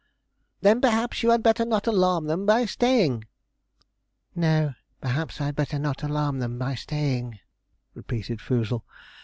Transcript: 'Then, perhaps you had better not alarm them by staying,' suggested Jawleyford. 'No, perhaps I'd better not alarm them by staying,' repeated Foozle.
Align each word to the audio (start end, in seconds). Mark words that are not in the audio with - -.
'Then, 0.61 0.81
perhaps 0.81 1.21
you 1.21 1.29
had 1.29 1.43
better 1.43 1.63
not 1.63 1.85
alarm 1.85 2.25
them 2.25 2.43
by 2.47 2.65
staying,' 2.65 3.23
suggested 3.23 3.29
Jawleyford. 3.83 4.41
'No, 4.41 4.73
perhaps 4.99 5.39
I'd 5.39 5.55
better 5.55 5.77
not 5.77 6.01
alarm 6.01 6.39
them 6.39 6.57
by 6.57 6.73
staying,' 6.73 7.37
repeated 7.93 8.41
Foozle. 8.41 8.83